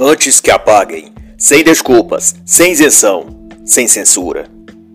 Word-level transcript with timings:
Antes 0.00 0.40
que 0.40 0.48
apaguem, 0.48 1.12
sem 1.36 1.64
desculpas, 1.64 2.36
sem 2.46 2.70
isenção, 2.70 3.48
sem 3.64 3.88
censura. 3.88 4.48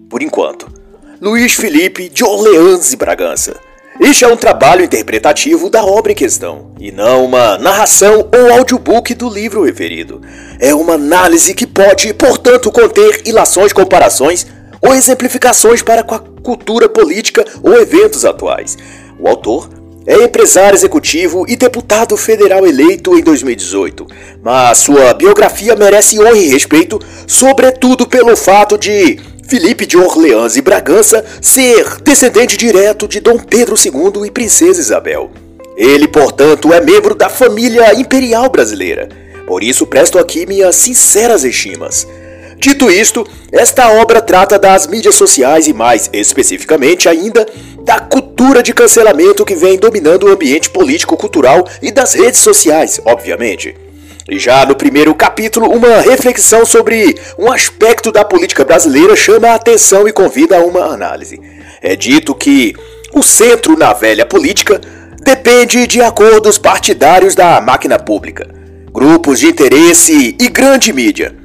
Por 0.10 0.24
enquanto, 0.24 0.72
Luiz 1.20 1.52
Felipe 1.56 2.08
de 2.08 2.24
Orleans 2.24 2.94
e 2.94 2.96
Bragança. 2.96 3.60
Este 4.00 4.24
é 4.24 4.28
um 4.30 4.38
trabalho 4.38 4.86
interpretativo 4.86 5.70
da 5.70 5.84
obra 5.84 6.14
em 6.14 6.16
questão, 6.16 6.72
e 6.80 6.90
não 6.90 7.26
uma 7.26 7.58
narração 7.58 8.30
ou 8.34 8.54
audiobook 8.54 9.14
do 9.14 9.28
livro 9.28 9.66
referido. 9.66 10.22
É 10.58 10.74
uma 10.74 10.94
análise 10.94 11.54
que 11.54 11.68
pode, 11.68 12.14
portanto, 12.14 12.72
conter 12.72 13.24
ilações, 13.26 13.74
comparações 13.74 14.48
ou 14.82 14.96
exemplificações 14.96 15.82
para 15.82 16.02
com 16.02 16.16
a 16.16 16.20
cultura 16.20 16.88
política 16.88 17.44
ou 17.62 17.74
eventos 17.74 18.24
atuais. 18.24 18.78
O 19.20 19.28
autor 19.28 19.68
é 20.06 20.16
empresário 20.24 20.76
executivo 20.76 21.46
e 21.48 21.56
deputado 21.56 22.18
federal 22.18 22.66
eleito 22.66 23.18
em 23.18 23.22
2018, 23.22 24.06
mas 24.42 24.80
sua 24.80 25.14
biografia 25.14 25.76
merece 25.76 26.20
honra 26.20 26.38
e 26.38 26.50
respeito, 26.50 27.00
sobretudo 27.26 28.08
pelo 28.08 28.36
fato 28.36 28.78
de 28.78 29.20
Felipe 29.48 29.86
de 29.86 29.98
Orleans 29.98 30.56
e 30.58 30.62
Bragança 30.62 31.24
ser 31.42 32.02
descendente 32.02 32.58
direto 32.58 33.08
de 33.08 33.20
Dom 33.20 33.38
Pedro 33.38 33.76
II 33.78 34.26
e 34.26 34.32
Princesa 34.32 34.80
Isabel. 34.80 35.32
Ele, 35.76 36.08
portanto, 36.08 36.74
é 36.74 36.80
membro 36.82 37.16
da 37.16 37.30
família 37.30 37.94
imperial 38.00 38.50
brasileira. 38.50 39.10
Por 39.48 39.64
isso 39.64 39.86
presto 39.86 40.20
aqui 40.20 40.46
minhas 40.46 40.76
sinceras 40.76 41.44
estimas. 41.44 42.08
Dito 42.64 42.90
isto, 42.90 43.28
esta 43.52 43.92
obra 43.92 44.22
trata 44.22 44.58
das 44.58 44.88
mídias 44.88 45.16
sociais 45.16 45.68
e, 45.68 45.74
mais 45.74 46.10
especificamente 46.14 47.10
ainda, 47.10 47.46
da 47.84 48.00
cultura 48.00 48.64
de 48.64 48.74
cancelamento 48.74 49.44
que 49.44 49.54
vem 49.54 49.78
dominando 49.78 50.24
o 50.24 50.32
ambiente 50.32 50.70
político-cultural 50.70 51.68
e 51.82 51.92
das 51.92 52.14
redes 52.14 52.40
sociais, 52.40 53.02
obviamente. 53.04 53.76
E 54.30 54.40
já 54.40 54.66
no 54.66 54.78
primeiro 54.78 55.14
capítulo, 55.14 55.70
uma 55.70 56.00
reflexão 56.00 56.66
sobre 56.66 57.20
um 57.38 57.52
aspecto 57.52 58.14
da 58.14 58.24
política 58.24 58.64
brasileira 58.64 59.14
chama 59.14 59.50
a 59.50 59.56
atenção 59.56 60.08
e 60.08 60.14
convida 60.14 60.56
a 60.56 60.64
uma 60.64 60.86
análise. 60.86 61.42
É 61.82 61.98
dito 61.98 62.34
que 62.34 62.74
o 63.12 63.22
centro 63.22 63.78
na 63.78 63.92
velha 63.92 64.26
política 64.26 64.80
depende 65.22 65.86
de 65.86 66.02
acordos 66.02 66.58
partidários 66.58 67.36
da 67.36 67.60
máquina 67.60 68.00
pública, 68.00 68.48
grupos 68.90 69.42
de 69.42 69.48
interesse 69.48 70.34
e 70.40 70.48
grande 70.48 70.94
mídia 70.94 71.43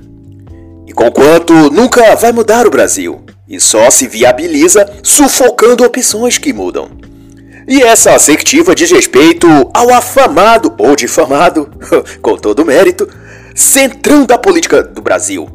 Conquanto 0.95 1.53
nunca 1.71 2.15
vai 2.17 2.33
mudar 2.33 2.67
o 2.67 2.71
Brasil 2.71 3.25
e 3.49 3.59
só 3.61 3.91
se 3.91 4.07
viabiliza 4.07 4.91
sufocando 5.03 5.85
opções 5.85 6.39
que 6.39 6.53
mudam. 6.53 6.91
E 7.67 7.83
essa 7.83 8.15
assertiva 8.15 8.75
diz 8.75 8.91
respeito 8.91 9.47
ao 9.75 9.93
afamado 9.93 10.75
ou 10.79 10.97
difamado, 10.97 11.71
com 12.23 12.37
todo 12.37 12.65
mérito, 12.65 13.09
centrão 13.55 14.25
da 14.25 14.39
política 14.39 14.83
do 14.83 15.03
Brasil. 15.03 15.47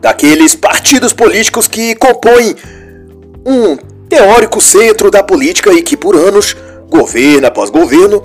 Daqueles 0.00 0.54
partidos 0.54 1.12
políticos 1.12 1.66
que 1.66 1.94
compõem 1.96 2.54
um 3.44 3.76
teórico 4.08 4.60
centro 4.60 5.10
da 5.10 5.22
política 5.22 5.72
e 5.72 5.82
que 5.82 5.96
por 5.96 6.16
anos, 6.16 6.56
governo 6.88 7.46
após 7.46 7.70
governo, 7.70 8.22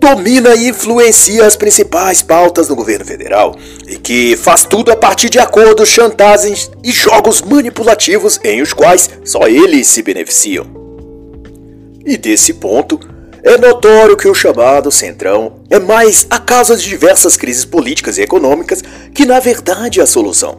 domina 0.00 0.54
e 0.54 0.68
influencia 0.68 1.44
as 1.46 1.54
principais 1.54 2.22
pautas 2.22 2.68
no 2.70 2.74
governo 2.74 3.04
federal 3.04 3.54
e 3.86 3.98
que 3.98 4.34
faz 4.36 4.64
tudo 4.64 4.90
a 4.90 4.96
partir 4.96 5.28
de 5.28 5.38
acordos, 5.38 5.90
chantagens 5.90 6.70
e 6.82 6.90
jogos 6.90 7.42
manipulativos 7.42 8.40
em 8.42 8.62
os 8.62 8.72
quais 8.72 9.10
só 9.22 9.46
eles 9.46 9.86
se 9.86 10.02
beneficiam. 10.02 10.66
E 12.04 12.16
desse 12.16 12.54
ponto, 12.54 12.98
é 13.42 13.58
notório 13.58 14.16
que 14.16 14.26
o 14.26 14.34
chamado 14.34 14.90
Centrão 14.90 15.60
é 15.68 15.78
mais 15.78 16.26
a 16.30 16.38
causa 16.38 16.76
de 16.76 16.88
diversas 16.88 17.36
crises 17.36 17.66
políticas 17.66 18.16
e 18.16 18.22
econômicas 18.22 18.82
que, 19.14 19.26
na 19.26 19.38
verdade, 19.38 20.00
a 20.00 20.06
solução. 20.06 20.58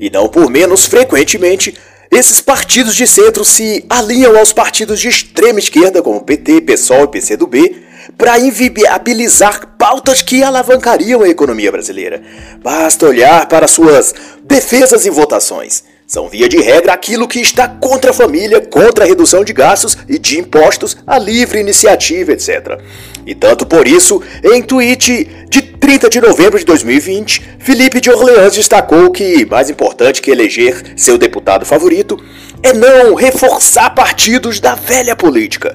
E 0.00 0.10
não 0.10 0.28
por 0.28 0.50
menos 0.50 0.84
frequentemente, 0.84 1.76
esses 2.10 2.40
partidos 2.40 2.96
de 2.96 3.06
centro 3.06 3.44
se 3.44 3.84
alinham 3.88 4.36
aos 4.36 4.52
partidos 4.52 4.98
de 4.98 5.08
extrema 5.08 5.60
esquerda, 5.60 6.02
como 6.02 6.20
PT, 6.20 6.62
PSOL 6.62 7.04
e 7.04 7.08
PCdoB, 7.08 7.89
para 8.20 8.38
inviabilizar 8.38 9.66
pautas 9.78 10.20
que 10.20 10.42
alavancariam 10.42 11.22
a 11.22 11.28
economia 11.28 11.72
brasileira. 11.72 12.20
Basta 12.62 13.06
olhar 13.06 13.48
para 13.48 13.66
suas 13.66 14.14
defesas 14.44 15.06
e 15.06 15.10
votações. 15.10 15.82
São, 16.06 16.28
via 16.28 16.48
de 16.48 16.60
regra, 16.60 16.92
aquilo 16.92 17.26
que 17.26 17.40
está 17.40 17.66
contra 17.66 18.10
a 18.10 18.14
família, 18.14 18.60
contra 18.60 19.04
a 19.04 19.06
redução 19.06 19.42
de 19.42 19.54
gastos 19.54 19.96
e 20.06 20.18
de 20.18 20.38
impostos, 20.38 20.98
a 21.06 21.18
livre 21.18 21.60
iniciativa, 21.60 22.32
etc. 22.32 22.80
E 23.24 23.34
tanto 23.34 23.64
por 23.64 23.86
isso, 23.86 24.20
em 24.44 24.60
tweet 24.60 25.46
de 25.48 25.62
30 25.62 26.10
de 26.10 26.20
novembro 26.20 26.58
de 26.58 26.64
2020, 26.64 27.56
Felipe 27.58 28.00
de 28.00 28.10
Orleans 28.10 28.54
destacou 28.54 29.10
que, 29.10 29.46
mais 29.46 29.70
importante 29.70 30.20
que 30.20 30.30
eleger 30.30 30.92
seu 30.94 31.16
deputado 31.16 31.64
favorito, 31.64 32.22
é 32.62 32.74
não 32.74 33.14
reforçar 33.14 33.88
partidos 33.90 34.60
da 34.60 34.74
velha 34.74 35.16
política. 35.16 35.74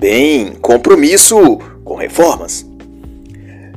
Bem, 0.00 0.54
compromisso 0.62 1.58
com 1.90 1.96
reformas. 1.96 2.64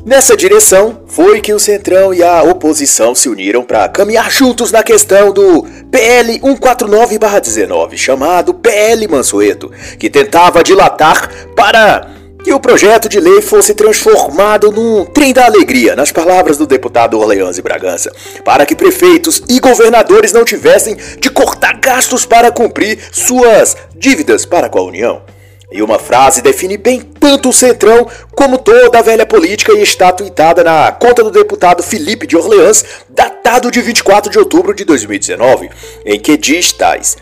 Nessa 0.05 0.37
direção 0.37 1.01
foi 1.07 1.41
que 1.41 1.51
o 1.51 1.59
Centrão 1.59 2.13
e 2.13 2.21
a 2.21 2.43
oposição 2.43 3.15
se 3.15 3.27
uniram 3.27 3.63
para 3.63 3.89
caminhar 3.89 4.29
juntos 4.29 4.71
na 4.71 4.83
questão 4.83 5.33
do 5.33 5.65
PL 5.89 6.39
149-19, 6.39 7.97
chamado 7.97 8.53
PL 8.53 9.07
Mansueto, 9.07 9.71
que 9.97 10.11
tentava 10.11 10.63
dilatar 10.63 11.27
para 11.55 12.07
que 12.43 12.53
o 12.53 12.59
projeto 12.59 13.09
de 13.09 13.19
lei 13.19 13.41
fosse 13.41 13.73
transformado 13.73 14.71
num 14.71 15.05
trem 15.05 15.33
da 15.33 15.45
alegria, 15.45 15.95
nas 15.95 16.11
palavras 16.11 16.55
do 16.55 16.67
deputado 16.67 17.17
Orleans 17.17 17.57
e 17.57 17.63
Bragança, 17.63 18.11
para 18.45 18.63
que 18.63 18.75
prefeitos 18.75 19.41
e 19.49 19.59
governadores 19.59 20.31
não 20.31 20.45
tivessem 20.45 20.95
de 21.19 21.31
cortar 21.31 21.79
gastos 21.79 22.27
para 22.27 22.51
cumprir 22.51 22.99
suas 23.11 23.75
dívidas 23.95 24.45
para 24.45 24.69
com 24.69 24.77
a 24.77 24.83
União. 24.83 25.32
E 25.73 25.81
uma 25.81 25.97
frase 25.97 26.43
define 26.43 26.77
bem 26.77 27.01
tanto 27.01 27.49
o 27.49 27.53
Centrão 27.53 28.07
como 28.35 28.59
toda 28.59 28.99
a 28.99 29.01
velha 29.01 29.25
política 29.25 29.73
e 29.73 29.81
está 29.81 30.11
tweetada 30.11 30.63
na 30.63 30.91
conta 30.91 31.23
do 31.23 31.31
deputado 31.31 31.81
Felipe 31.81 32.27
de 32.27 32.37
Orleans, 32.37 32.85
datado 33.09 33.71
de 33.71 33.81
24 33.81 34.31
de 34.31 34.37
outubro 34.37 34.71
de 34.75 34.85
2019, 34.85 35.71
em 36.05 36.19
que 36.19 36.37
diz 36.37 36.71
tais: 36.73 37.17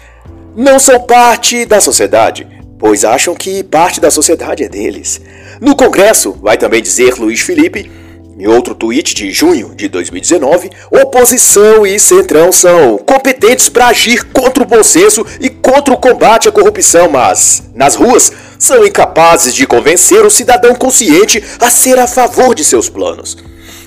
Não 0.54 0.80
são 0.80 1.00
parte 1.00 1.64
da 1.64 1.80
sociedade, 1.80 2.46
pois 2.78 3.06
acham 3.06 3.34
que 3.34 3.64
parte 3.64 4.02
da 4.02 4.12
sociedade 4.12 4.66
é 4.66 4.68
deles. 4.68 5.22
No 5.62 5.74
Congresso, 5.74 6.34
vai 6.34 6.58
também 6.58 6.82
dizer 6.82 7.14
Luiz 7.18 7.40
Felipe, 7.40 7.90
em 8.38 8.48
outro 8.48 8.74
tweet 8.74 9.14
de 9.14 9.32
junho 9.32 9.76
de 9.76 9.88
2019, 9.88 10.72
oposição 10.90 11.86
e 11.86 12.00
centrão 12.00 12.52
são 12.52 12.98
competentes 12.98 13.70
para 13.70 13.88
agir 13.88 14.26
contra 14.26 14.64
o 14.64 14.66
bom 14.66 14.84
senso 14.84 15.24
e 15.40 15.48
contra 15.72 15.94
o 15.94 15.98
combate 15.98 16.50
à 16.50 16.52
corrupção, 16.52 17.10
mas 17.10 17.64
nas 17.74 17.96
ruas 17.96 18.30
são 18.60 18.86
incapazes 18.86 19.56
de 19.56 19.66
convencer 19.66 20.26
o 20.26 20.30
cidadão 20.30 20.76
consciente 20.76 21.42
a 21.62 21.70
ser 21.70 21.98
a 21.98 22.06
favor 22.06 22.54
de 22.54 22.62
seus 22.62 22.90
planos. 22.90 23.38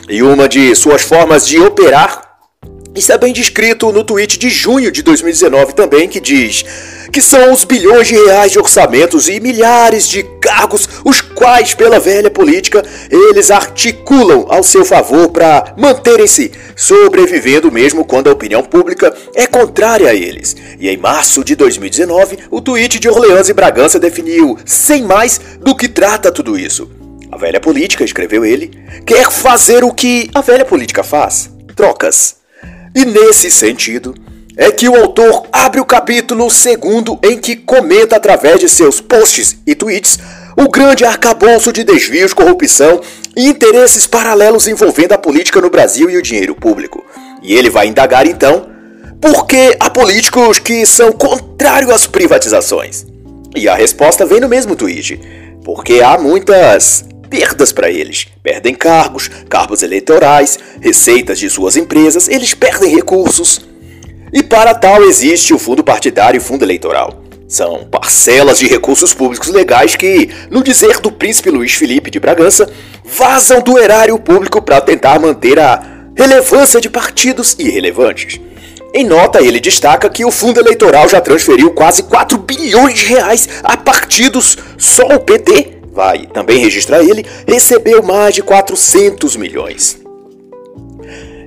E 0.08 0.22
uma 0.22 0.48
de 0.48 0.74
suas 0.74 1.02
formas 1.02 1.46
de 1.46 1.60
operar 1.60 2.33
está 2.94 3.18
bem 3.18 3.32
descrito 3.32 3.92
no 3.92 4.04
tweet 4.04 4.38
de 4.38 4.48
junho 4.48 4.90
de 4.90 5.02
2019 5.02 5.74
também, 5.74 6.08
que 6.08 6.20
diz 6.20 6.64
que 7.14 7.20
são 7.20 7.52
os 7.52 7.64
bilhões 7.64 8.08
de 8.08 8.16
reais 8.16 8.50
de 8.50 8.58
orçamentos 8.58 9.28
e 9.28 9.38
milhares 9.38 10.08
de 10.08 10.24
cargos, 10.40 10.88
os 11.04 11.20
quais, 11.20 11.72
pela 11.72 12.00
velha 12.00 12.28
política, 12.28 12.82
eles 13.08 13.52
articulam 13.52 14.46
ao 14.48 14.64
seu 14.64 14.84
favor 14.84 15.28
para 15.28 15.74
manterem-se 15.78 16.50
sobrevivendo 16.74 17.70
mesmo 17.70 18.04
quando 18.04 18.28
a 18.28 18.32
opinião 18.32 18.64
pública 18.64 19.14
é 19.32 19.46
contrária 19.46 20.08
a 20.08 20.14
eles. 20.14 20.56
E 20.80 20.88
em 20.88 20.96
março 20.96 21.44
de 21.44 21.54
2019, 21.54 22.38
o 22.50 22.60
tweet 22.60 22.98
de 22.98 23.08
Orleans 23.08 23.48
e 23.48 23.54
Bragança 23.54 24.00
definiu, 24.00 24.58
sem 24.66 25.04
mais, 25.04 25.40
do 25.60 25.76
que 25.76 25.88
trata 25.88 26.32
tudo 26.32 26.58
isso. 26.58 26.90
A 27.30 27.36
velha 27.36 27.60
política, 27.60 28.02
escreveu 28.02 28.44
ele, 28.44 28.72
quer 29.06 29.30
fazer 29.30 29.84
o 29.84 29.94
que 29.94 30.30
a 30.34 30.40
velha 30.40 30.64
política 30.64 31.04
faz: 31.04 31.48
trocas. 31.76 32.43
E 32.94 33.04
nesse 33.04 33.50
sentido, 33.50 34.14
é 34.56 34.70
que 34.70 34.88
o 34.88 34.94
autor 34.94 35.46
abre 35.52 35.80
o 35.80 35.84
capítulo 35.84 36.48
segundo 36.48 37.18
em 37.22 37.38
que 37.38 37.56
comenta 37.56 38.16
através 38.16 38.60
de 38.60 38.68
seus 38.68 39.00
posts 39.00 39.56
e 39.66 39.74
tweets 39.74 40.18
o 40.56 40.68
grande 40.68 41.04
arcabouço 41.04 41.72
de 41.72 41.82
desvios, 41.82 42.32
corrupção 42.32 43.00
e 43.36 43.48
interesses 43.48 44.06
paralelos 44.06 44.68
envolvendo 44.68 45.12
a 45.12 45.18
política 45.18 45.60
no 45.60 45.70
Brasil 45.70 46.08
e 46.08 46.16
o 46.16 46.22
dinheiro 46.22 46.54
público. 46.54 47.04
E 47.42 47.54
ele 47.54 47.68
vai 47.68 47.88
indagar 47.88 48.26
então 48.26 48.68
por 49.20 49.46
que 49.46 49.76
há 49.80 49.90
políticos 49.90 50.60
que 50.60 50.86
são 50.86 51.10
contrários 51.10 51.90
às 51.90 52.06
privatizações. 52.06 53.04
E 53.56 53.68
a 53.68 53.74
resposta 53.74 54.24
vem 54.24 54.40
no 54.40 54.48
mesmo 54.48 54.76
tweet: 54.76 55.20
porque 55.64 56.00
há 56.00 56.16
muitas 56.16 57.04
perdas 57.34 57.72
para 57.72 57.90
eles. 57.90 58.28
Perdem 58.44 58.76
cargos, 58.76 59.28
cargos 59.48 59.82
eleitorais, 59.82 60.56
receitas 60.80 61.36
de 61.36 61.50
suas 61.50 61.74
empresas, 61.74 62.28
eles 62.28 62.54
perdem 62.54 62.94
recursos. 62.94 63.60
E 64.32 64.40
para 64.40 64.72
tal 64.72 65.02
existe 65.02 65.52
o 65.52 65.58
fundo 65.58 65.82
partidário 65.82 66.38
e 66.38 66.40
fundo 66.40 66.64
eleitoral. 66.64 67.24
São 67.48 67.88
parcelas 67.90 68.60
de 68.60 68.68
recursos 68.68 69.12
públicos 69.12 69.48
legais 69.48 69.96
que, 69.96 70.30
no 70.48 70.62
dizer 70.62 71.00
do 71.00 71.10
príncipe 71.10 71.50
Luiz 71.50 71.74
Felipe 71.74 72.08
de 72.08 72.20
Bragança, 72.20 72.70
vazam 73.04 73.60
do 73.60 73.78
erário 73.78 74.16
público 74.16 74.62
para 74.62 74.80
tentar 74.80 75.18
manter 75.18 75.58
a 75.58 75.82
relevância 76.16 76.80
de 76.80 76.88
partidos 76.88 77.56
irrelevantes. 77.58 78.40
Em 78.94 79.04
nota, 79.04 79.42
ele 79.42 79.58
destaca 79.58 80.08
que 80.08 80.24
o 80.24 80.30
fundo 80.30 80.60
eleitoral 80.60 81.08
já 81.08 81.20
transferiu 81.20 81.72
quase 81.72 82.04
4 82.04 82.38
bilhões 82.38 82.96
de 82.96 83.06
reais 83.06 83.48
a 83.64 83.76
partidos, 83.76 84.56
só 84.78 85.04
o 85.08 85.18
PT, 85.18 85.73
vai 85.94 86.26
também 86.26 86.58
registrar 86.58 87.02
ele, 87.02 87.24
recebeu 87.46 88.02
mais 88.02 88.34
de 88.34 88.42
400 88.42 89.36
milhões. 89.36 89.98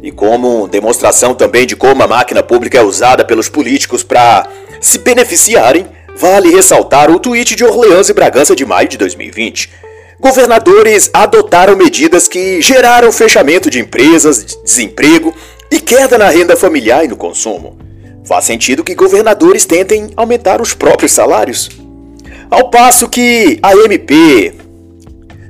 E 0.01 0.11
como 0.11 0.67
demonstração 0.67 1.35
também 1.35 1.67
de 1.67 1.75
como 1.75 2.01
a 2.01 2.07
máquina 2.07 2.41
pública 2.41 2.77
é 2.77 2.83
usada 2.83 3.25
pelos 3.25 3.49
políticos 3.49 4.03
para 4.03 4.47
se 4.79 4.99
beneficiarem, 4.99 5.85
vale 6.15 6.49
ressaltar 6.49 7.11
o 7.11 7.19
tweet 7.19 7.55
de 7.55 7.65
Orleans 7.65 8.07
e 8.07 8.13
Bragança 8.13 8.55
de 8.55 8.65
maio 8.65 8.87
de 8.87 8.97
2020. 8.97 9.69
Governadores 10.19 11.09
adotaram 11.13 11.75
medidas 11.75 12.27
que 12.27 12.61
geraram 12.61 13.11
fechamento 13.11 13.69
de 13.69 13.79
empresas, 13.79 14.57
desemprego 14.63 15.33
e 15.69 15.79
queda 15.79 16.17
na 16.17 16.29
renda 16.29 16.55
familiar 16.55 17.03
e 17.03 17.07
no 17.07 17.17
consumo. 17.17 17.77
Faz 18.25 18.45
sentido 18.45 18.83
que 18.83 18.95
governadores 18.95 19.65
tentem 19.65 20.09
aumentar 20.15 20.61
os 20.61 20.73
próprios 20.73 21.11
salários. 21.11 21.69
Ao 22.49 22.69
passo 22.69 23.09
que 23.09 23.59
a 23.61 23.73
MP 23.75 24.53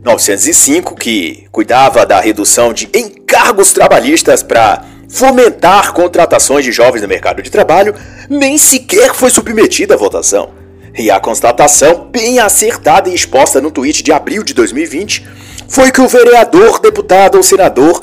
905, 0.04 0.96
que 0.96 1.46
cuidava 1.52 2.06
da 2.08 2.20
redução 2.20 2.74
de 2.74 2.90
encargos 2.94 3.72
trabalhistas 3.72 4.42
para 4.42 4.84
fomentar 5.08 5.94
contratações 5.94 6.66
de 6.66 6.72
jovens 6.72 7.04
no 7.04 7.08
mercado 7.08 7.44
de 7.44 7.52
trabalho, 7.52 7.94
nem 8.28 8.58
sequer 8.58 9.14
foi 9.14 9.30
submetida 9.30 9.94
à 9.94 9.98
votação. 9.98 10.50
E 10.98 11.12
a 11.12 11.20
constatação, 11.20 12.10
bem 12.12 12.40
acertada 12.40 13.10
e 13.10 13.14
exposta 13.14 13.62
no 13.62 13.70
tweet 13.70 14.02
de 14.02 14.12
abril 14.12 14.44
de 14.44 14.56
2020, 14.56 15.28
foi 15.70 15.92
que 15.92 16.02
o 16.02 16.08
vereador, 16.08 16.80
deputado 16.80 17.36
ou 17.36 17.44
senador 17.44 18.02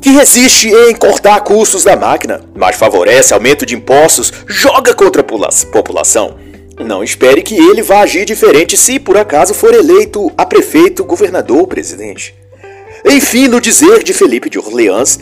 que 0.00 0.10
resiste 0.10 0.68
em 0.68 0.94
cortar 0.94 1.40
custos 1.40 1.84
da 1.84 1.96
máquina, 1.96 2.40
mas 2.54 2.76
favorece 2.76 3.34
aumento 3.34 3.66
de 3.66 3.74
impostos, 3.74 4.32
joga 4.46 4.94
contra 4.94 5.20
a 5.20 5.24
população. 5.70 6.45
Não 6.78 7.02
espere 7.02 7.42
que 7.42 7.54
ele 7.54 7.82
vá 7.82 8.00
agir 8.00 8.24
diferente 8.24 8.76
se 8.76 8.98
por 8.98 9.16
acaso 9.16 9.54
for 9.54 9.74
eleito 9.74 10.30
a 10.36 10.44
prefeito, 10.44 11.04
governador 11.04 11.58
ou 11.58 11.66
presidente. 11.66 12.34
Enfim, 13.04 13.48
no 13.48 13.60
dizer 13.60 14.02
de 14.02 14.12
Felipe 14.12 14.50
de 14.50 14.58
Orleans, 14.58 15.18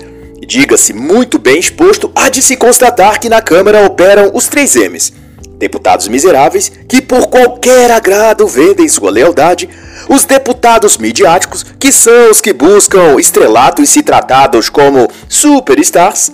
diga-se 0.46 0.92
muito 0.92 1.38
bem 1.38 1.58
exposto, 1.58 2.10
há 2.14 2.28
de 2.28 2.42
se 2.42 2.56
constatar 2.56 3.20
que 3.20 3.28
na 3.28 3.40
Câmara 3.40 3.86
operam 3.86 4.30
os 4.34 4.48
três 4.48 4.74
M's. 4.74 5.12
Deputados 5.56 6.08
miseráveis 6.08 6.72
que 6.88 7.00
por 7.00 7.28
qualquer 7.28 7.90
agrado 7.90 8.46
vendem 8.48 8.88
sua 8.88 9.10
lealdade, 9.10 9.68
os 10.08 10.24
deputados 10.24 10.98
midiáticos, 10.98 11.64
que 11.78 11.92
são 11.92 12.30
os 12.30 12.40
que 12.40 12.52
buscam 12.52 13.18
estrelato 13.18 13.80
e 13.80 13.86
se 13.86 14.02
tratados 14.02 14.68
como 14.68 15.08
superstars, 15.28 16.32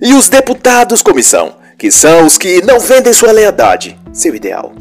e 0.00 0.12
os 0.12 0.28
deputados 0.28 1.00
comissão, 1.00 1.56
que 1.78 1.90
são 1.90 2.26
os 2.26 2.36
que 2.36 2.60
não 2.62 2.78
vendem 2.78 3.12
sua 3.12 3.32
lealdade, 3.32 3.96
seu 4.12 4.34
ideal. 4.34 4.72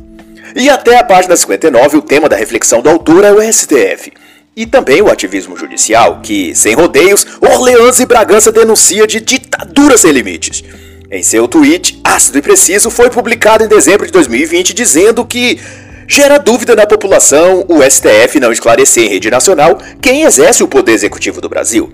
E 0.56 0.69
até 0.69 0.98
a 0.98 1.04
página 1.04 1.36
59, 1.36 1.98
o 1.98 2.01
tema 2.01 2.28
da 2.28 2.36
reflexão 2.36 2.81
do 2.81 2.89
autor 2.89 3.24
é 3.24 3.31
o 3.31 3.42
STF. 3.42 4.12
E 4.56 4.66
também 4.66 5.01
o 5.01 5.10
ativismo 5.10 5.56
judicial, 5.56 6.19
que, 6.22 6.54
sem 6.54 6.75
rodeios, 6.75 7.25
Orleans 7.39 8.00
e 8.00 8.06
Bragança 8.06 8.51
denuncia 8.51 9.07
de 9.07 9.22
ditadura 9.22 9.98
sem 9.98 10.12
limites. 10.12 10.63
Em 11.10 11.24
seu 11.24 11.48
tweet, 11.48 12.00
ácido 12.04 12.38
e 12.38 12.42
preciso, 12.42 12.89
foi 12.89 13.10
publicado 13.10 13.63
em 13.63 13.68
dezembro 13.68 14.06
de 14.06 14.12
2020 14.12 14.74
dizendo 14.74 15.25
que 15.25 15.60
gera 16.07 16.38
dúvida 16.38 16.75
na 16.75 16.86
população 16.86 17.66
o 17.69 17.81
STF 17.81 18.39
não 18.39 18.51
esclarecer 18.51 19.06
em 19.06 19.10
rede 19.10 19.30
nacional 19.30 19.78
quem 20.01 20.24
exerce 20.24 20.63
o 20.63 20.68
poder 20.68 20.92
executivo 20.92 21.39
do 21.39 21.48
Brasil. 21.48 21.92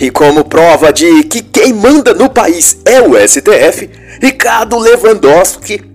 E 0.00 0.10
como 0.10 0.44
prova 0.44 0.92
de 0.92 1.24
que 1.24 1.42
quem 1.42 1.72
manda 1.72 2.14
no 2.14 2.28
país 2.28 2.78
é 2.84 3.00
o 3.00 3.14
STF, 3.16 3.88
Ricardo 4.20 4.78
Lewandowski 4.78 5.91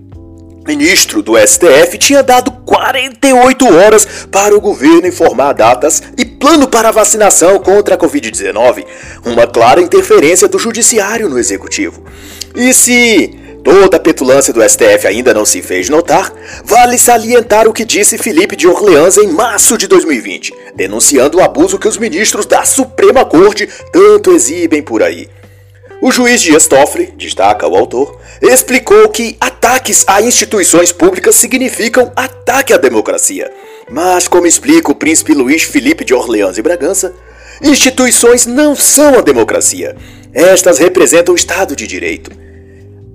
ministro 0.68 1.22
do 1.22 1.32
STF 1.34 1.96
tinha 1.96 2.22
dado 2.22 2.52
48 2.52 3.74
horas 3.74 4.06
para 4.30 4.54
o 4.54 4.60
governo 4.60 5.06
informar 5.06 5.54
datas 5.54 6.02
e 6.18 6.26
plano 6.26 6.68
para 6.68 6.90
vacinação 6.90 7.58
contra 7.58 7.94
a 7.94 7.98
Covid-19, 7.98 8.84
uma 9.24 9.46
clara 9.46 9.80
interferência 9.80 10.46
do 10.46 10.58
judiciário 10.58 11.26
no 11.26 11.38
executivo. 11.38 12.04
E 12.54 12.74
se 12.74 13.34
toda 13.64 13.96
a 13.96 14.00
petulância 14.00 14.52
do 14.52 14.62
STF 14.62 15.06
ainda 15.06 15.32
não 15.32 15.46
se 15.46 15.62
fez 15.62 15.88
notar, 15.88 16.30
vale 16.62 16.98
salientar 16.98 17.66
o 17.66 17.72
que 17.72 17.86
disse 17.86 18.18
Felipe 18.18 18.54
de 18.54 18.68
Orleans 18.68 19.16
em 19.16 19.28
março 19.28 19.78
de 19.78 19.86
2020, 19.86 20.52
denunciando 20.74 21.38
o 21.38 21.42
abuso 21.42 21.78
que 21.78 21.88
os 21.88 21.96
ministros 21.96 22.44
da 22.44 22.62
Suprema 22.66 23.24
Corte 23.24 23.66
tanto 23.90 24.32
exibem 24.32 24.82
por 24.82 25.02
aí. 25.02 25.30
O 26.00 26.12
juiz 26.12 26.40
Dias 26.40 26.68
Toffoli, 26.68 27.12
destaca 27.16 27.66
o 27.66 27.76
autor, 27.76 28.20
explicou 28.40 29.08
que 29.08 29.36
ataques 29.40 30.04
a 30.06 30.22
instituições 30.22 30.92
públicas 30.92 31.34
significam 31.34 32.12
ataque 32.14 32.72
à 32.72 32.76
democracia. 32.76 33.50
Mas, 33.90 34.28
como 34.28 34.46
explica 34.46 34.92
o 34.92 34.94
príncipe 34.94 35.34
Luís 35.34 35.64
Felipe 35.64 36.04
de 36.04 36.14
Orleans 36.14 36.56
e 36.56 36.62
Bragança, 36.62 37.12
instituições 37.60 38.46
não 38.46 38.76
são 38.76 39.18
a 39.18 39.22
democracia. 39.22 39.96
Estas 40.32 40.78
representam 40.78 41.34
o 41.34 41.36
Estado 41.36 41.74
de 41.74 41.84
Direito. 41.84 42.30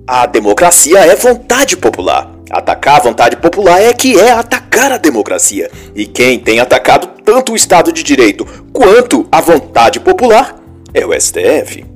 A 0.06 0.26
democracia 0.26 0.98
é 0.98 1.16
vontade 1.16 1.78
popular. 1.78 2.30
Atacar 2.50 2.96
a 2.96 3.04
vontade 3.04 3.36
popular 3.36 3.80
é 3.80 3.94
que 3.94 4.20
é 4.20 4.32
atacar 4.32 4.92
a 4.92 4.98
democracia. 4.98 5.70
E 5.94 6.04
quem 6.04 6.38
tem 6.38 6.60
atacado 6.60 7.08
tanto 7.24 7.52
o 7.52 7.56
Estado 7.56 7.90
de 7.90 8.02
Direito 8.02 8.44
quanto 8.74 9.26
a 9.32 9.40
vontade 9.40 10.00
popular 10.00 10.54
é 10.92 11.06
o 11.06 11.18
STF. 11.18 11.93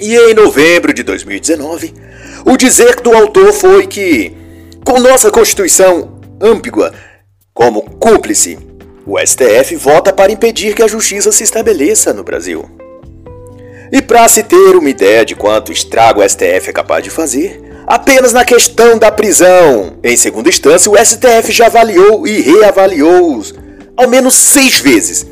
E 0.00 0.16
em 0.16 0.34
novembro 0.34 0.92
de 0.92 1.02
2019, 1.02 1.92
o 2.44 2.56
dizer 2.56 3.00
do 3.00 3.12
autor 3.12 3.52
foi 3.52 3.86
que, 3.86 4.32
com 4.84 5.00
nossa 5.00 5.30
Constituição 5.30 6.20
ambígua 6.40 6.92
como 7.52 7.82
cúmplice, 7.82 8.58
o 9.04 9.18
STF 9.18 9.74
vota 9.74 10.12
para 10.12 10.30
impedir 10.30 10.74
que 10.74 10.82
a 10.82 10.86
justiça 10.86 11.32
se 11.32 11.42
estabeleça 11.42 12.12
no 12.12 12.22
Brasil. 12.22 12.64
E 13.90 14.00
para 14.00 14.28
se 14.28 14.44
ter 14.44 14.76
uma 14.76 14.90
ideia 14.90 15.24
de 15.24 15.34
quanto 15.34 15.72
estrago 15.72 16.20
o 16.20 16.28
STF 16.28 16.68
é 16.70 16.72
capaz 16.72 17.02
de 17.02 17.10
fazer, 17.10 17.60
apenas 17.84 18.32
na 18.32 18.44
questão 18.44 18.98
da 18.98 19.10
prisão, 19.10 19.98
em 20.04 20.16
segunda 20.16 20.48
instância, 20.48 20.92
o 20.92 20.96
STF 20.96 21.50
já 21.50 21.66
avaliou 21.66 22.24
e 22.24 22.40
reavaliou-os 22.40 23.52
ao 23.96 24.08
menos 24.08 24.34
seis 24.34 24.78
vezes 24.78 25.26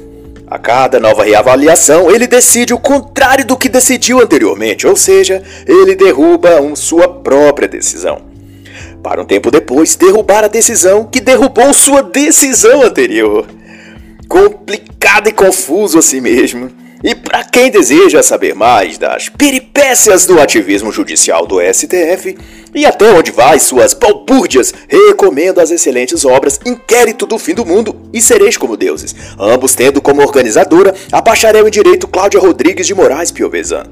a 0.46 0.58
cada 0.58 1.00
nova 1.00 1.24
reavaliação, 1.24 2.10
ele 2.10 2.26
decide 2.26 2.72
o 2.72 2.78
contrário 2.78 3.44
do 3.44 3.56
que 3.56 3.68
decidiu 3.68 4.20
anteriormente, 4.20 4.86
ou 4.86 4.94
seja, 4.94 5.42
ele 5.66 5.96
derruba 5.96 6.60
um, 6.60 6.76
sua 6.76 7.08
própria 7.08 7.66
decisão. 7.66 8.22
Para 9.02 9.20
um 9.20 9.24
tempo 9.24 9.50
depois, 9.50 9.96
derrubar 9.96 10.44
a 10.44 10.48
decisão 10.48 11.04
que 11.04 11.20
derrubou 11.20 11.72
sua 11.72 12.02
decisão 12.02 12.82
anterior. 12.82 13.46
Complicado 14.28 15.28
e 15.28 15.32
confuso 15.32 15.98
assim 15.98 16.20
mesmo. 16.20 16.70
Para 17.26 17.42
quem 17.42 17.72
deseja 17.72 18.22
saber 18.22 18.54
mais 18.54 18.98
das 18.98 19.28
peripécias 19.28 20.26
do 20.26 20.40
ativismo 20.40 20.92
judicial 20.92 21.44
do 21.44 21.58
STF 21.60 22.38
e 22.72 22.86
até 22.86 23.10
onde 23.10 23.32
vai 23.32 23.58
suas 23.58 23.92
balbúrdias, 23.92 24.72
recomendo 24.88 25.60
as 25.60 25.72
excelentes 25.72 26.24
obras 26.24 26.60
Inquérito 26.64 27.26
do 27.26 27.36
Fim 27.36 27.54
do 27.54 27.66
Mundo 27.66 28.00
e 28.12 28.20
Sereis 28.20 28.56
como 28.56 28.76
Deuses, 28.76 29.12
ambos 29.40 29.74
tendo 29.74 30.00
como 30.00 30.22
organizadora 30.22 30.94
a 31.10 31.20
bacharel 31.20 31.66
em 31.66 31.70
Direito 31.70 32.06
Cláudia 32.06 32.38
Rodrigues 32.38 32.86
de 32.86 32.94
Moraes 32.94 33.32
Piovesan. 33.32 33.86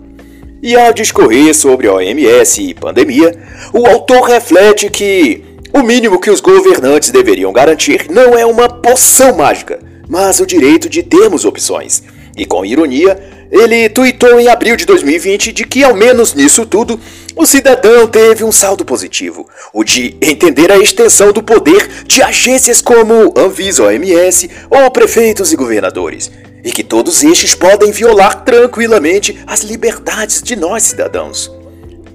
E 0.63 0.77
ao 0.77 0.93
discorrer 0.93 1.53
sobre 1.55 1.89
OMS 1.89 2.63
e 2.63 2.73
pandemia, 2.73 3.37
o 3.73 3.85
autor 3.85 4.29
reflete 4.29 4.89
que 4.89 5.43
o 5.73 5.83
mínimo 5.83 6.21
que 6.21 6.31
os 6.31 6.41
governantes 6.41 7.11
deveriam 7.11 7.53
garantir 7.53 8.07
não 8.09 8.39
é 8.39 8.47
uma 8.47 8.69
poção 8.69 9.37
mágica, 9.37 9.81
mas 10.09 10.39
o 10.39 10.47
direito 10.47 10.89
de 10.89 11.03
termos 11.03 11.45
opções 11.45 12.05
e 12.37 12.45
com 12.45 12.65
ironia, 12.65 13.19
ele 13.51 13.89
tuitou 13.89 14.41
em 14.41 14.49
abril 14.49 14.77
de 14.77 14.85
2020 14.85 15.53
de 15.53 15.65
que, 15.65 15.85
ao 15.85 15.95
menos 15.95 16.35
nisso 16.35 16.67
tudo, 16.67 16.99
o 17.37 17.47
cidadão 17.47 18.07
teve 18.07 18.43
um 18.43 18.51
saldo 18.51 18.85
positivo, 18.85 19.49
o 19.73 19.85
de 19.85 20.17
entender 20.21 20.73
a 20.73 20.79
extensão 20.79 21.33
do 21.33 21.43
poder 21.43 21.89
de 22.07 22.23
agências 22.23 22.81
como 22.81 23.33
Anvisa, 23.37 23.85
OMS 23.85 24.51
ou 24.69 24.91
prefeitos 24.91 25.53
e 25.53 25.57
governadores, 25.57 26.31
e 26.65 26.73
que 26.73 26.83
todos 26.83 27.23
estes 27.23 27.55
podem 27.55 27.93
violar 27.93 28.45
tranquilamente 28.45 29.39
as 29.47 29.61
liberdades 29.61 30.43
de 30.43 30.57
nós 30.57 30.83
cidadãos. 30.83 31.51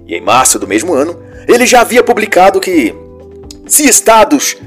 E 0.06 0.16
em 0.16 0.22
março 0.22 0.60
do 0.60 0.68
mesmo 0.68 0.94
ano, 0.94 1.18
ele 1.48 1.66
já 1.66 1.82
havia 1.82 2.04
publicado 2.04 2.60
que, 2.60 2.94
se 3.66 3.88
estados 3.88 4.58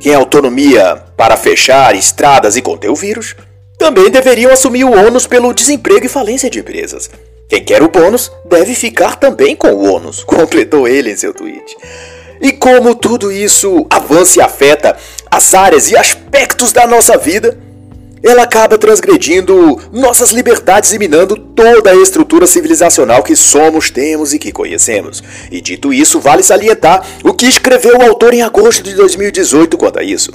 têm 0.00 0.14
autonomia 0.14 0.96
para 1.16 1.36
fechar 1.36 1.94
estradas 1.94 2.56
e 2.56 2.62
conter 2.62 2.90
o 2.90 2.94
vírus, 2.94 3.34
também 3.78 4.10
deveriam 4.10 4.52
assumir 4.52 4.84
o 4.84 4.92
ônus 4.92 5.26
pelo 5.26 5.54
desemprego 5.54 6.04
e 6.04 6.08
falência 6.08 6.50
de 6.50 6.58
empresas. 6.58 7.08
Quem 7.48 7.64
quer 7.64 7.82
o 7.82 7.88
bônus 7.88 8.30
deve 8.44 8.74
ficar 8.74 9.16
também 9.16 9.56
com 9.56 9.68
o 9.68 9.90
ônus, 9.90 10.22
completou 10.26 10.86
ele 10.86 11.12
em 11.12 11.16
seu 11.16 11.32
tweet. 11.32 11.76
e 12.42 12.52
como 12.52 12.94
tudo 12.94 13.32
isso 13.32 13.86
avança 13.88 14.38
e 14.38 14.42
afeta 14.42 14.96
as 15.30 15.54
áreas 15.54 15.90
e 15.90 15.96
aspectos 15.96 16.72
da 16.72 16.86
nossa 16.86 17.16
vida, 17.16 17.56
ela 18.22 18.42
acaba 18.42 18.76
transgredindo 18.76 19.80
nossas 19.92 20.30
liberdades 20.30 20.92
e 20.92 20.98
minando 20.98 21.36
toda 21.36 21.90
a 21.90 21.96
estrutura 21.96 22.46
civilizacional 22.46 23.22
que 23.22 23.36
somos, 23.36 23.90
temos 23.90 24.34
e 24.34 24.38
que 24.38 24.50
conhecemos. 24.50 25.22
E 25.50 25.60
dito 25.60 25.92
isso, 25.92 26.18
vale 26.18 26.42
salientar 26.42 27.06
o 27.24 27.32
que 27.32 27.46
escreveu 27.46 27.98
o 27.98 28.02
autor 28.02 28.34
em 28.34 28.42
agosto 28.42 28.82
de 28.82 28.94
2018 28.94 29.78
quanto 29.78 30.00
a 30.00 30.02
isso. 30.02 30.32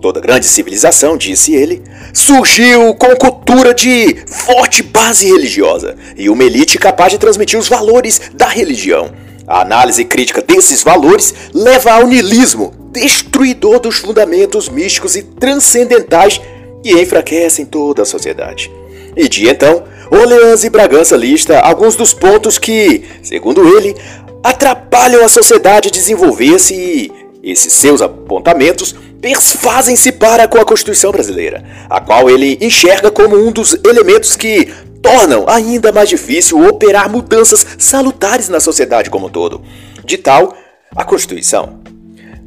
Toda 0.00 0.20
grande 0.20 0.46
civilização, 0.46 1.16
disse 1.16 1.54
ele, 1.54 1.82
surgiu 2.14 2.94
com 2.94 3.16
cultura 3.16 3.74
de 3.74 4.16
forte 4.26 4.82
base 4.82 5.26
religiosa 5.26 5.96
e 6.16 6.30
uma 6.30 6.44
elite 6.44 6.78
capaz 6.78 7.12
de 7.12 7.18
transmitir 7.18 7.58
os 7.58 7.68
valores 7.68 8.20
da 8.34 8.46
religião. 8.46 9.10
A 9.46 9.62
análise 9.62 10.04
crítica 10.04 10.40
desses 10.40 10.82
valores 10.82 11.34
leva 11.52 11.92
ao 11.92 12.06
niilismo, 12.06 12.72
destruidor 12.92 13.80
dos 13.80 13.96
fundamentos 13.96 14.68
místicos 14.68 15.16
e 15.16 15.22
transcendentais 15.22 16.40
que 16.82 16.92
enfraquecem 16.92 17.64
toda 17.64 18.02
a 18.02 18.06
sociedade. 18.06 18.70
E 19.16 19.28
de 19.28 19.48
então, 19.48 19.82
Orleans 20.10 20.64
e 20.64 20.70
Bragança 20.70 21.16
lista 21.16 21.58
alguns 21.58 21.96
dos 21.96 22.12
pontos 22.12 22.56
que, 22.56 23.04
segundo 23.22 23.76
ele, 23.76 23.96
atrapalham 24.44 25.24
a 25.24 25.28
sociedade 25.28 25.90
desenvolver-se 25.90 26.74
e 26.74 27.12
esses 27.50 27.72
seus 27.72 28.02
apontamentos 28.02 28.94
persfazem-se 29.20 30.12
para 30.12 30.46
com 30.46 30.58
a 30.58 30.64
Constituição 30.64 31.10
brasileira, 31.10 31.64
a 31.88 32.00
qual 32.00 32.30
ele 32.30 32.58
enxerga 32.60 33.10
como 33.10 33.36
um 33.36 33.50
dos 33.50 33.76
elementos 33.84 34.36
que 34.36 34.72
tornam 35.02 35.44
ainda 35.48 35.92
mais 35.92 36.08
difícil 36.08 36.64
operar 36.66 37.10
mudanças 37.10 37.64
salutares 37.78 38.48
na 38.48 38.60
sociedade 38.60 39.10
como 39.10 39.26
um 39.26 39.30
todo. 39.30 39.62
De 40.04 40.16
tal, 40.16 40.54
a 40.94 41.04
Constituição 41.04 41.80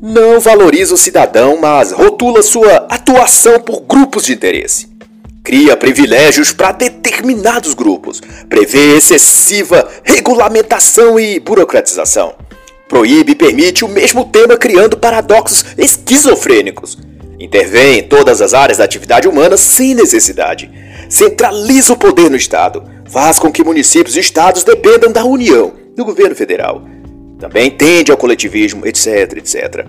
não 0.01 0.39
valoriza 0.39 0.95
o 0.95 0.97
cidadão, 0.97 1.57
mas 1.61 1.91
rotula 1.91 2.41
sua 2.41 2.87
atuação 2.89 3.59
por 3.59 3.81
grupos 3.81 4.25
de 4.25 4.33
interesse. 4.33 4.89
Cria 5.43 5.77
privilégios 5.77 6.53
para 6.53 6.71
determinados 6.71 7.73
grupos, 7.73 8.21
prevê 8.47 8.95
excessiva 8.95 9.87
regulamentação 10.03 11.19
e 11.19 11.39
burocratização 11.39 12.35
proíbe 12.91 13.31
e 13.31 13.35
permite 13.35 13.85
o 13.85 13.87
mesmo 13.87 14.25
tema 14.25 14.57
criando 14.57 14.97
paradoxos 14.97 15.63
esquizofrênicos. 15.77 16.97
Intervém 17.39 17.99
em 17.99 18.03
todas 18.03 18.41
as 18.41 18.53
áreas 18.53 18.79
da 18.79 18.83
atividade 18.83 19.29
humana 19.29 19.55
sem 19.55 19.95
necessidade. 19.95 20.69
Centraliza 21.07 21.93
o 21.93 21.97
poder 21.97 22.29
no 22.29 22.35
Estado. 22.35 22.83
Faz 23.09 23.39
com 23.39 23.49
que 23.49 23.63
municípios 23.63 24.17
e 24.17 24.19
estados 24.19 24.65
dependam 24.65 25.09
da 25.09 25.23
União, 25.23 25.71
do 25.95 26.03
governo 26.03 26.35
federal. 26.35 26.83
Também 27.39 27.71
tende 27.71 28.11
ao 28.11 28.17
coletivismo, 28.17 28.85
etc, 28.85 29.37
etc. 29.37 29.85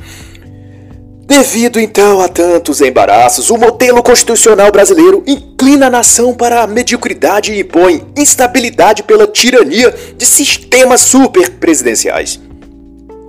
Devido 1.26 1.80
então 1.80 2.20
a 2.20 2.28
tantos 2.28 2.80
embaraços, 2.80 3.50
o 3.50 3.58
modelo 3.58 4.00
constitucional 4.00 4.70
brasileiro 4.70 5.24
inclina 5.26 5.88
a 5.88 5.90
nação 5.90 6.34
para 6.34 6.62
a 6.62 6.68
mediocridade 6.68 7.52
e 7.52 7.60
impõe 7.62 8.06
instabilidade 8.16 9.02
pela 9.02 9.26
tirania 9.26 9.92
de 10.16 10.24
sistemas 10.24 11.00
superpresidenciais. 11.00 12.40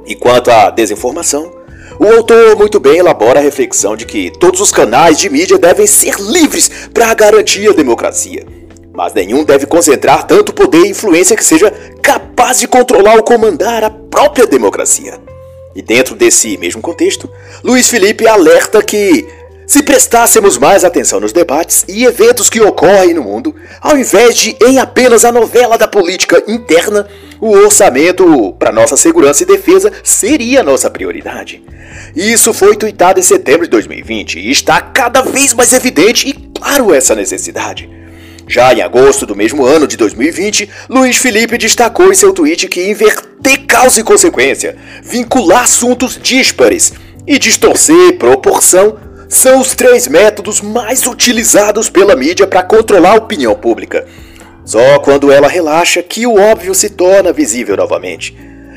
E 0.06 0.16
quanto 0.16 0.52
à 0.52 0.70
desinformação, 0.70 1.52
o 2.00 2.06
autor 2.06 2.56
muito 2.56 2.80
bem 2.80 2.98
elabora 2.98 3.40
a 3.40 3.44
reflexão 3.44 3.96
de 3.96 4.06
que 4.06 4.32
todos 4.40 4.60
os 4.60 4.72
canais 4.72 5.18
de 5.18 5.30
mídia 5.30 5.58
devem 5.58 5.88
ser 5.88 6.16
livres 6.20 6.70
para 6.94 7.14
garantir 7.14 7.70
a 7.70 7.74
democracia. 7.74 8.46
Mas 8.94 9.14
nenhum 9.14 9.44
deve 9.44 9.66
concentrar 9.66 10.28
tanto 10.28 10.54
poder 10.54 10.86
e 10.86 10.90
influência 10.90 11.36
que 11.36 11.46
seja 11.46 11.72
capaz 12.02 12.60
de 12.60 12.68
controlar 12.68 13.16
ou 13.16 13.24
comandar 13.24 13.84
a 13.84 13.90
própria 13.90 14.46
democracia. 14.46 15.20
E 15.76 15.82
dentro 15.82 16.16
desse 16.16 16.58
mesmo 16.58 16.82
contexto, 16.82 17.30
Luiz 17.64 17.90
Felipe 17.90 18.28
alerta 18.28 18.84
que 18.84 19.26
se 19.66 19.82
prestássemos 19.82 20.58
mais 20.58 20.84
atenção 20.84 21.20
nos 21.20 21.32
debates 21.32 21.86
e 21.88 22.06
eventos 22.06 22.50
que 22.50 22.62
ocorrem 22.62 23.14
no 23.14 23.24
mundo, 23.24 23.56
ao 23.82 23.98
invés 23.98 24.36
de 24.36 24.56
em 24.62 24.78
apenas 24.78 25.24
a 25.24 25.32
novela 25.32 25.78
da 25.78 25.88
política 25.88 26.44
interna, 26.48 27.08
o 27.40 27.50
orçamento 27.50 28.54
para 28.60 28.72
nossa 28.72 28.98
segurança 28.98 29.44
e 29.44 29.46
defesa 29.46 29.92
seria 30.04 30.64
nossa 30.64 30.90
prioridade. 30.90 31.64
Isso 32.16 32.54
foi 32.54 32.76
tuitado 32.76 33.20
em 33.20 33.24
setembro 33.24 33.66
de 33.66 33.72
2020 33.72 34.40
e 34.40 34.52
está 34.52 34.82
cada 34.82 35.22
vez 35.22 35.54
mais 35.54 35.74
evidente 35.74 36.28
e 36.28 36.34
claro 36.34 36.94
essa 36.94 37.16
necessidade. 37.16 37.90
Já 38.48 38.74
em 38.74 38.82
agosto 38.82 39.26
do 39.26 39.36
mesmo 39.36 39.66
ano 39.66 39.88
de 39.88 39.96
2020, 39.96 40.70
Luiz 40.90 41.18
Felipe 41.18 41.58
destacou 41.58 42.12
em 42.12 42.16
seu 42.16 42.34
tweet 42.34 42.68
que 42.68 42.90
inverter 42.90 43.66
causa 43.66 44.02
e 44.02 44.04
consequência, 44.04 44.76
vincular 45.02 45.64
assuntos 45.64 46.20
díspares 46.22 46.94
e 47.26 47.40
distorcer 47.40 48.18
proporção 48.18 48.98
são 49.34 49.60
os 49.60 49.74
três 49.74 50.08
métodos 50.08 50.62
mais 50.62 51.06
utilizados 51.06 51.90
pela 51.90 52.16
mídia 52.16 52.48
para 52.48 52.64
controlar 52.64 53.12
a 53.12 53.18
opinião 53.18 53.56
pública. 53.56 54.06
Só 54.66 55.00
quando 55.00 55.32
ela 55.32 55.48
relaxa 55.48 56.02
que 56.02 56.26
o 56.26 56.40
óbvio 56.40 56.74
se 56.74 56.90
torna 56.90 57.34
visível 57.34 57.76
novamente. 57.76 58.36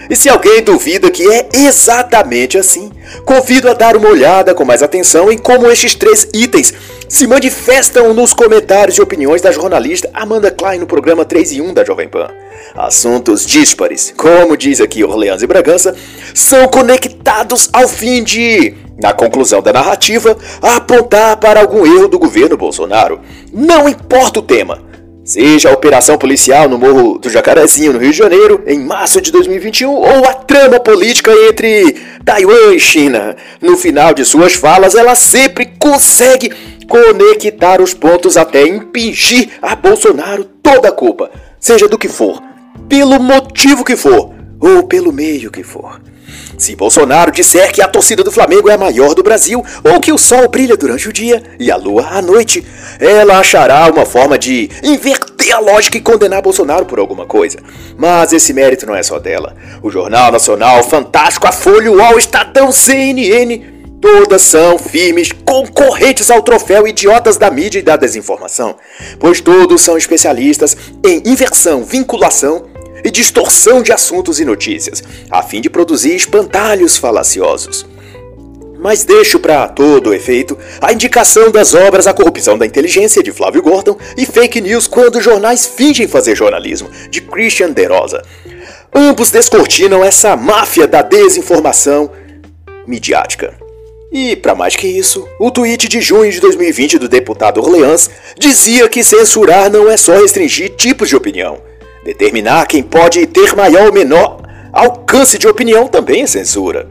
E 0.08 0.14
se 0.14 0.28
alguém 0.28 0.62
duvida 0.62 1.10
que 1.10 1.28
é 1.30 1.48
exatamente 1.52 2.56
assim, 2.56 2.92
convido 3.25 3.68
a 3.68 3.75
dar 3.75 3.96
uma 3.96 4.08
olhada 4.08 4.54
com 4.54 4.64
mais 4.64 4.82
atenção 4.82 5.30
em 5.32 5.38
como 5.38 5.70
estes 5.70 5.94
três 5.94 6.28
itens 6.32 6.72
se 7.08 7.26
manifestam 7.26 8.12
nos 8.14 8.32
comentários 8.32 8.96
e 8.96 9.02
opiniões 9.02 9.42
da 9.42 9.52
jornalista 9.52 10.08
Amanda 10.14 10.50
Klein 10.50 10.78
no 10.78 10.86
programa 10.86 11.25
3 11.25 11.52
e 11.52 11.60
1 11.60 11.75
da 11.75 11.84
Jovem 11.84 12.08
Pan. 12.08 12.28
Assuntos 12.75 13.44
díspares, 13.44 14.12
como 14.16 14.56
diz 14.56 14.80
aqui 14.80 15.04
Orleans 15.04 15.42
e 15.42 15.46
Bragança, 15.46 15.94
são 16.34 16.68
conectados 16.68 17.68
ao 17.72 17.88
fim 17.88 18.22
de, 18.22 18.75
na 18.99 19.12
conclusão 19.12 19.61
da 19.61 19.73
narrativa, 19.73 20.37
apontar 20.62 21.37
para 21.37 21.61
algum 21.61 21.85
erro 21.87 22.09
do 22.09 22.19
governo 22.19 22.57
Bolsonaro. 22.57 23.21
Não 23.53 23.88
importa 23.88 24.41
o 24.41 24.43
tema, 24.43 24.87
Seja 25.26 25.71
a 25.71 25.73
operação 25.73 26.17
policial 26.17 26.69
no 26.69 26.79
Morro 26.79 27.19
do 27.19 27.29
Jacarezinho, 27.29 27.93
no 27.93 27.99
Rio 27.99 28.12
de 28.12 28.17
Janeiro, 28.17 28.62
em 28.65 28.79
março 28.79 29.21
de 29.21 29.33
2021, 29.33 29.91
ou 29.91 30.25
a 30.25 30.35
trama 30.35 30.79
política 30.79 31.33
entre 31.49 31.97
Taiwan 32.25 32.73
e 32.73 32.79
China. 32.79 33.35
No 33.61 33.76
final 33.76 34.15
de 34.15 34.25
suas 34.25 34.55
falas, 34.55 34.95
ela 34.95 35.17
sempre 35.17 35.67
consegue 35.81 36.53
conectar 36.88 37.83
os 37.83 37.93
pontos 37.93 38.37
até 38.37 38.69
impingir 38.69 39.49
a 39.61 39.75
Bolsonaro 39.75 40.45
toda 40.62 40.91
a 40.91 40.93
culpa, 40.93 41.29
seja 41.59 41.88
do 41.88 41.99
que 41.99 42.09
for, 42.09 42.41
pelo 42.88 43.19
motivo 43.19 43.85
que 43.85 43.97
for, 43.97 44.33
ou 44.61 44.85
pelo 44.85 45.12
meio 45.12 45.50
que 45.50 45.65
for. 45.65 46.00
Se 46.59 46.75
Bolsonaro 46.75 47.30
disser 47.30 47.73
que 47.73 47.83
a 47.83 47.88
torcida 47.88 48.25
do 48.25 48.33
Flamengo 48.33 48.68
é 48.68 48.75
a 48.75 48.78
maior 48.78 49.14
do 49.14 49.23
Brasil, 49.23 49.64
ou 49.85 50.00
que 50.00 50.12
o 50.12 50.18
sol 50.18 50.49
brilha 50.49 50.76
durante 50.76 51.09
o 51.09 51.12
dia 51.12 51.42
e 51.59 51.71
a 51.71 51.76
lua 51.76 52.06
à 52.11 52.23
noite, 52.23 52.64
ela 52.99 53.38
achará 53.38 53.90
uma 53.90 54.06
forma 54.06 54.38
de 54.38 54.71
inverter 54.83 55.54
a 55.54 55.59
lógica 55.59 55.97
e 55.97 56.00
condenar 56.00 56.42
Bolsonaro 56.42 56.87
por 56.87 56.99
alguma 56.99 57.26
coisa. 57.26 57.59
Mas 57.97 58.33
esse 58.33 58.52
mérito 58.52 58.87
não 58.87 58.95
é 58.95 59.02
só 59.02 59.18
dela. 59.18 59.54
O 59.83 59.90
Jornal 59.90 60.33
Nacional, 60.33 60.83
Fantástico, 60.83 61.47
a 61.47 61.52
Folha, 61.52 61.90
o 61.90 61.97
UOL, 61.97 62.18
Estadão, 62.18 62.73
CNN, 62.73 63.61
todas 64.00 64.42
são 64.42 64.78
firmes 64.78 65.33
concorrentes 65.33 66.30
ao 66.30 66.42
troféu 66.42 66.87
idiotas 66.87 67.37
da 67.37 67.50
mídia 67.50 67.78
e 67.78 67.83
da 67.83 67.97
desinformação, 67.97 68.76
pois 69.18 69.40
todos 69.40 69.83
são 69.83 69.97
especialistas 69.97 70.76
em 71.04 71.23
inversão, 71.26 71.85
vinculação 71.85 72.75
e 73.06 73.10
distorção 73.10 73.82
de 73.82 73.92
assuntos 73.92 74.40
e 74.40 74.44
notícias, 74.44 75.00
a 75.30 75.40
fim 75.40 75.60
de 75.60 75.70
produzir 75.70 76.16
espantalhos 76.16 76.96
falaciosos. 76.96 77.86
Mas 78.80 79.04
deixo 79.04 79.38
para 79.38 79.68
todo 79.68 80.12
efeito 80.12 80.58
a 80.80 80.92
indicação 80.92 81.52
das 81.52 81.72
obras 81.72 82.08
A 82.08 82.12
Corrupção 82.12 82.58
da 82.58 82.66
Inteligência, 82.66 83.22
de 83.22 83.30
Flávio 83.30 83.62
Gordon, 83.62 83.96
e 84.18 84.26
Fake 84.26 84.60
News 84.60 84.88
Quando 84.88 85.20
Jornais 85.20 85.64
Fingem 85.64 86.08
Fazer 86.08 86.34
Jornalismo, 86.34 86.90
de 87.08 87.20
Christian 87.20 87.70
De 87.70 87.86
Rosa. 87.86 88.22
Ambos 88.92 89.30
descortinam 89.30 90.04
essa 90.04 90.36
máfia 90.36 90.88
da 90.88 91.00
desinformação 91.00 92.10
midiática. 92.88 93.56
E, 94.12 94.34
para 94.34 94.54
mais 94.54 94.75
que 94.75 94.88
isso, 94.88 95.28
o 95.38 95.50
tweet 95.50 95.88
de 95.88 96.00
junho 96.00 96.32
de 96.32 96.40
2020 96.40 96.98
do 96.98 97.08
deputado 97.08 97.60
Orleans 97.60 98.10
dizia 98.36 98.88
que 98.88 99.04
censurar 99.04 99.70
não 99.70 99.88
é 99.88 99.96
só 99.96 100.14
restringir 100.14 100.70
tipos 100.70 101.08
de 101.08 101.16
opinião, 101.16 101.60
Determinar 102.06 102.66
quem 102.66 102.84
pode 102.84 103.26
ter 103.26 103.56
maior 103.56 103.88
ou 103.88 103.92
menor 103.92 104.40
alcance 104.72 105.36
de 105.38 105.48
opinião 105.48 105.88
também 105.88 106.22
é 106.22 106.26
censura. 106.28 106.88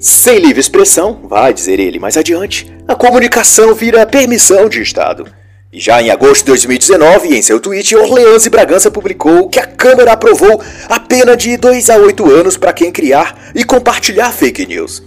Sem 0.00 0.40
livre 0.40 0.58
expressão, 0.58 1.20
vai 1.22 1.54
dizer 1.54 1.78
ele 1.78 2.00
mais 2.00 2.16
adiante, 2.16 2.68
a 2.88 2.96
comunicação 2.96 3.72
vira 3.72 4.04
permissão 4.04 4.68
de 4.68 4.82
Estado. 4.82 5.28
E 5.72 5.78
já 5.78 6.02
em 6.02 6.10
agosto 6.10 6.40
de 6.40 6.46
2019, 6.46 7.36
em 7.36 7.40
seu 7.40 7.60
tweet, 7.60 7.94
Orleans 7.94 8.44
e 8.46 8.50
Bragança 8.50 8.90
publicou 8.90 9.48
que 9.48 9.60
a 9.60 9.66
Câmara 9.66 10.10
aprovou 10.10 10.60
a 10.88 10.98
pena 10.98 11.36
de 11.36 11.56
2 11.56 11.88
a 11.88 11.96
8 11.96 12.28
anos 12.28 12.56
para 12.56 12.72
quem 12.72 12.90
criar 12.90 13.52
e 13.54 13.62
compartilhar 13.62 14.32
fake 14.32 14.66
news. 14.66 15.04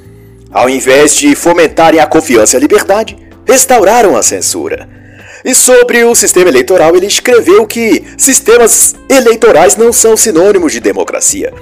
Ao 0.49 0.69
invés 0.69 1.13
de 1.13 1.35
fomentarem 1.35 1.99
a 1.99 2.07
confiança 2.07 2.55
e 2.55 2.57
a 2.57 2.61
liberdade, 2.61 3.17
restauraram 3.45 4.15
a 4.15 4.23
censura. 4.23 4.98
E 5.43 5.55
sobre 5.55 6.03
o 6.03 6.13
sistema 6.13 6.49
eleitoral, 6.49 6.95
ele 6.95 7.05
escreveu 7.05 7.65
que 7.65 8.03
sistemas 8.17 8.95
eleitorais 9.09 9.75
não 9.75 9.93
são 9.93 10.17
sinônimos 10.17 10.71
de 10.71 10.79
democracia. 10.79 11.53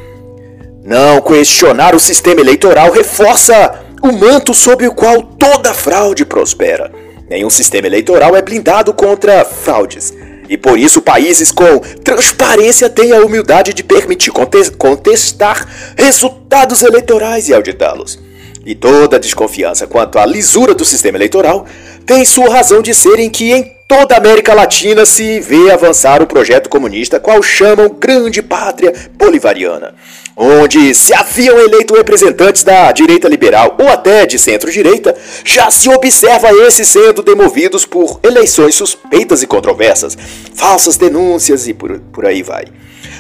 Não 0.83 1.21
questionar 1.21 1.93
o 1.93 1.99
sistema 1.99 2.39
eleitoral 2.39 2.91
reforça 2.91 3.83
o 4.01 4.11
manto 4.11 4.53
sob 4.53 4.87
o 4.87 4.93
qual 4.93 5.21
toda 5.21 5.73
fraude 5.73 6.25
prospera. 6.25 6.91
Nenhum 7.29 7.49
sistema 7.49 7.87
eleitoral 7.87 8.35
é 8.35 8.41
blindado 8.41 8.93
contra 8.93 9.43
fraudes. 9.43 10.13
E 10.49 10.57
por 10.57 10.79
isso 10.79 11.01
países 11.01 11.51
com 11.51 11.79
transparência 12.03 12.89
têm 12.89 13.11
a 13.11 13.19
humildade 13.19 13.73
de 13.73 13.83
permitir 13.83 14.31
contestar 14.31 15.67
resultados 15.97 16.81
eleitorais 16.83 17.49
e 17.49 17.53
auditá-los. 17.53 18.26
E 18.67 18.75
toda 18.75 19.17
desconfiança 19.17 19.87
quanto 19.87 20.19
à 20.19 20.25
lisura 20.25 20.75
do 20.75 20.83
sistema 20.83 21.17
eleitoral 21.17 21.65
tem 22.05 22.25
sua 22.25 22.49
razão 22.49 22.81
de 22.81 22.93
ser 22.93 23.17
em 23.17 23.29
que 23.29 23.53
em 23.53 23.71
toda 23.87 24.13
a 24.13 24.17
América 24.17 24.53
Latina 24.53 25.05
se 25.05 25.39
vê 25.39 25.71
avançar 25.71 26.21
o 26.21 26.27
projeto 26.27 26.67
comunista, 26.67 27.17
qual 27.17 27.41
chamam 27.41 27.87
Grande 27.97 28.41
Pátria 28.41 28.93
Bolivariana, 29.13 29.95
onde 30.35 30.93
se 30.93 31.13
haviam 31.13 31.57
eleito 31.57 31.95
representantes 31.95 32.65
da 32.65 32.91
direita 32.91 33.29
liberal 33.29 33.77
ou 33.79 33.87
até 33.87 34.25
de 34.25 34.37
centro-direita, 34.37 35.15
já 35.45 35.71
se 35.71 35.87
observa 35.87 36.51
esses 36.67 36.89
sendo 36.89 37.23
demovidos 37.23 37.85
por 37.85 38.19
eleições 38.21 38.75
suspeitas 38.75 39.41
e 39.41 39.47
controversas, 39.47 40.17
falsas 40.53 40.97
denúncias 40.97 41.69
e 41.69 41.73
por, 41.73 42.01
por 42.11 42.25
aí 42.25 42.43
vai. 42.43 42.65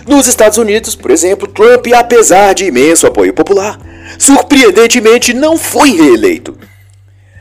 Nos 0.05 0.27
Estados 0.27 0.57
Unidos, 0.57 0.93
por 0.93 1.09
exemplo, 1.09 1.47
Trump, 1.47 1.87
apesar 1.95 2.53
de 2.53 2.65
imenso 2.65 3.07
apoio 3.07 3.33
popular, 3.33 3.79
surpreendentemente 4.17 5.33
não 5.33 5.57
foi 5.57 5.91
reeleito 5.91 6.57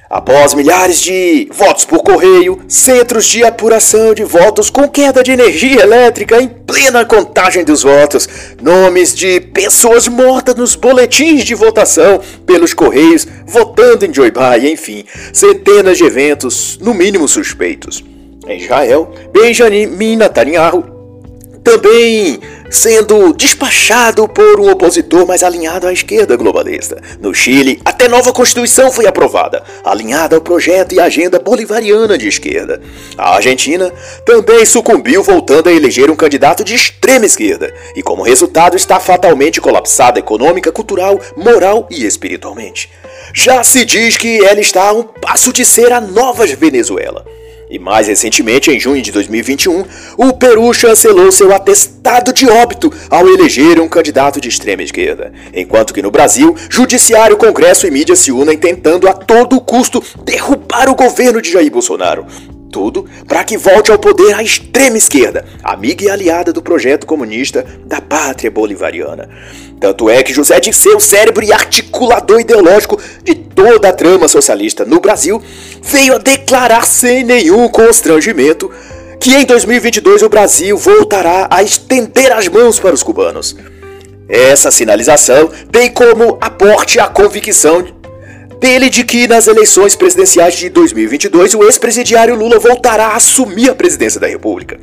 Após 0.09 0.55
milhares 0.55 1.01
de 1.01 1.49
votos 1.53 1.85
por 1.85 1.99
correio, 2.05 2.61
centros 2.69 3.27
de 3.27 3.43
apuração 3.45 4.15
de 4.15 4.23
votos 4.23 4.71
com 4.71 4.89
queda 4.89 5.21
de 5.21 5.33
energia 5.33 5.83
elétrica 5.83 6.41
em 6.41 6.47
plena 6.47 7.05
contagem 7.05 7.65
dos 7.65 7.83
votos, 7.83 8.29
nomes 8.63 9.13
de 9.13 9.41
pessoas 9.41 10.07
mortas 10.07 10.55
nos 10.55 10.77
boletins 10.77 11.43
de 11.43 11.57
votação 11.57 12.21
pelos 12.47 12.73
correios, 12.73 13.27
votando 13.47 14.07
em 14.07 14.15
Joe 14.15 14.31
Biden, 14.31 14.75
enfim, 14.75 15.05
centenas 15.33 15.99
de 15.99 16.05
eventos, 16.05 16.79
no 16.81 16.95
mínimo 16.95 17.27
suspeitos. 17.27 18.05
Em 18.47 18.61
Israel, 18.61 19.13
Benjamin 19.33 20.15
Netanyahu 20.15 20.97
também 21.67 22.39
sendo 22.71 23.33
despachado 23.33 24.29
por 24.29 24.61
um 24.61 24.71
opositor 24.71 25.27
mais 25.27 25.43
alinhado 25.43 25.87
à 25.87 25.93
esquerda 25.93 26.37
globalista. 26.37 27.01
No 27.21 27.35
Chile, 27.35 27.81
até 27.85 28.09
nova 28.09 28.33
Constituição 28.33 28.91
foi 28.91 29.07
aprovada, 29.07 29.63
alinhada 29.85 30.37
ao 30.37 30.43
projeto 30.43 30.95
e 30.95 31.01
agenda 31.01 31.39
bolivariana 31.39 32.19
de 32.19 32.29
esquerda. 32.29 32.81
A 33.17 33.37
Argentina 33.37 33.93
também 34.25 34.65
sucumbiu, 34.65 35.23
voltando 35.23 35.69
a 35.69 35.73
eleger 35.73 36.11
um 36.11 36.17
candidato 36.17 36.65
de 36.65 36.75
extrema 36.75 37.27
esquerda, 37.27 37.73
e 37.95 38.03
como 38.03 38.23
resultado 38.23 38.77
está 38.77 38.99
fatalmente 39.01 39.61
colapsada 39.61 40.19
econômica, 40.19 40.73
cultural, 40.73 41.21
moral 41.37 41.87
e 41.91 42.05
espiritualmente. 42.05 42.91
Já 43.33 43.63
se 43.63 43.85
diz 43.85 44.17
que 44.17 44.45
ela 44.45 44.61
está 44.61 44.89
a 44.89 44.93
um 44.93 45.03
passo 45.03 45.53
de 45.53 45.65
ser 45.65 45.93
a 45.93 46.01
nova 46.01 46.47
Venezuela. 46.47 47.25
E 47.69 47.79
mais 47.79 48.07
recentemente, 48.07 48.71
em 48.71 48.79
junho 48.79 49.03
de 49.03 49.11
2021, 49.11 49.85
o 50.17 50.33
Peru 50.33 50.73
chancelou 50.73 51.33
seu 51.33 51.53
atestado 51.55 52.33
de 52.33 52.49
óbito 52.49 52.93
ao 53.11 53.29
eleger 53.29 53.81
um 53.81 53.89
candidato 53.89 54.41
de 54.41 54.49
extrema 54.49 54.83
esquerda. 54.83 55.33
Enquanto 55.53 55.93
que 55.93 56.03
no 56.03 56.11
Brasil, 56.11 56.55
judiciário, 56.71 57.37
congresso 57.37 57.87
e 57.87 57.91
mídia 57.91 58.15
se 58.15 58.31
unem 58.31 58.57
tentando 58.57 59.09
a 59.09 59.13
todo 59.13 59.61
custo 59.61 60.03
derrubar 60.25 60.89
o 60.89 60.95
governo 60.95 61.43
de 61.43 61.51
Jair 61.51 61.71
Bolsonaro. 61.71 62.27
Tudo 62.77 63.07
para 63.27 63.43
que 63.43 63.57
volte 63.57 63.91
ao 63.91 63.99
poder 63.99 64.35
a 64.35 64.43
extrema 64.43 64.99
esquerda, 64.99 65.47
amiga 65.65 66.05
e 66.05 66.11
aliada 66.11 66.53
do 66.53 66.61
projeto 66.61 67.07
comunista 67.07 67.65
da 67.87 68.03
pátria 68.03 68.51
bolivariana. 68.51 69.31
Tanto 69.81 70.11
é 70.11 70.23
que 70.23 70.35
José 70.35 70.61
Dirceu, 70.61 71.01
cérebro 71.01 71.43
e 71.43 71.55
articulador 71.55 72.39
ideológico 72.39 73.01
de 73.25 73.35
toda 73.35 73.89
a 73.89 73.95
trama 73.95 74.29
socialista 74.29 74.85
no 74.85 75.01
Brasil, 75.01 75.43
veio 75.81 76.17
a 76.17 76.19
declarar 76.19 76.85
sem 76.85 77.25
nenhum 77.25 77.67
constrangimento 77.67 78.71
que 79.19 79.35
em 79.35 79.47
2022 79.47 80.21
o 80.21 80.29
Brasil 80.29 80.77
voltará 80.77 81.49
a 81.51 81.63
estender 81.63 82.31
as 82.31 82.47
mãos 82.47 82.79
para 82.79 82.93
os 82.93 83.03
cubanos. 83.03 83.57
Essa 84.29 84.71
sinalização 84.71 85.49
tem 85.73 85.91
como 85.91 86.37
aporte 86.43 87.01
a 87.01 87.07
convicção 87.07 87.87
dele 88.61 88.89
de 88.89 89.05
que 89.05 89.29
nas 89.29 89.47
eleições 89.47 89.95
presidenciais 89.95 90.55
de 90.55 90.69
2022 90.69 91.55
o 91.55 91.65
ex-presidiário 91.65 92.35
Lula 92.35 92.59
voltará 92.59 93.09
a 93.09 93.17
assumir 93.17 93.71
a 93.71 93.75
presidência 93.75 94.21
da 94.21 94.27
República. 94.27 94.79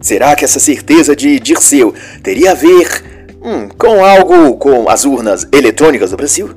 Será 0.00 0.34
que 0.36 0.44
essa 0.44 0.60
certeza 0.60 1.16
de 1.16 1.40
Dirceu 1.40 1.94
teria 2.22 2.52
a 2.52 2.54
ver 2.54 3.02
hum, 3.42 3.68
com 3.76 4.04
algo 4.04 4.56
com 4.56 4.88
as 4.88 5.04
urnas 5.04 5.46
eletrônicas 5.52 6.10
do 6.10 6.16
Brasil? 6.16 6.50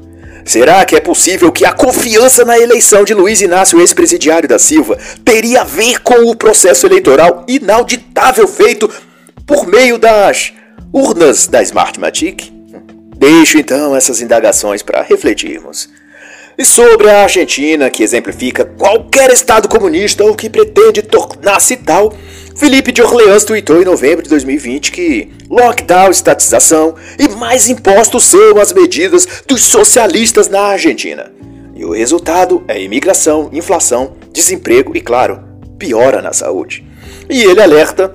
Será 0.45 0.83
que 0.85 0.95
é 0.95 0.99
possível 0.99 1.51
que 1.51 1.65
a 1.65 1.71
confiança 1.71 2.43
na 2.43 2.57
eleição 2.57 3.03
de 3.03 3.13
Luiz 3.13 3.41
Inácio, 3.41 3.79
ex-presidiário 3.79 4.49
da 4.49 4.57
Silva, 4.57 4.97
teria 5.23 5.61
a 5.61 5.63
ver 5.63 6.01
com 6.01 6.29
o 6.29 6.35
processo 6.35 6.87
eleitoral 6.87 7.45
inauditável 7.47 8.47
feito 8.47 8.89
por 9.45 9.67
meio 9.67 9.97
das 9.97 10.53
urnas 10.91 11.47
da 11.47 11.61
Smartmatic? 11.61 12.51
Deixo 13.15 13.57
então 13.57 13.95
essas 13.95 14.21
indagações 14.21 14.81
para 14.81 15.01
refletirmos. 15.01 15.89
E 16.59 16.65
sobre 16.65 17.09
a 17.09 17.23
Argentina, 17.23 17.89
que 17.89 18.03
exemplifica 18.03 18.65
qualquer 18.65 19.31
Estado 19.31 19.69
comunista 19.69 20.25
ou 20.25 20.35
que 20.35 20.49
pretende 20.49 21.01
tornar-se 21.01 21.77
tal, 21.77 22.13
Felipe 22.53 22.91
de 22.91 23.01
Orleans 23.01 23.45
tweetou 23.45 23.81
em 23.81 23.85
novembro 23.85 24.21
de 24.21 24.29
2020 24.29 24.91
que 24.91 25.31
lockdown, 25.49 26.11
estatização 26.11 26.95
e 27.17 27.29
mais 27.29 27.69
impostos 27.69 28.25
são 28.25 28.57
as 28.57 28.73
medidas 28.73 29.25
dos 29.47 29.63
socialistas 29.63 30.49
na 30.49 30.63
Argentina. 30.63 31.31
E 31.73 31.85
o 31.85 31.93
resultado 31.93 32.61
é 32.67 32.83
imigração, 32.83 33.49
inflação, 33.53 34.17
desemprego 34.33 34.91
e, 34.97 34.99
claro, 34.99 35.41
piora 35.77 36.21
na 36.21 36.33
saúde. 36.33 36.85
E 37.29 37.41
ele 37.41 37.61
alerta 37.61 38.13